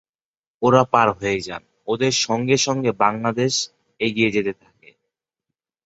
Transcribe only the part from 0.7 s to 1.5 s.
পার হয়ে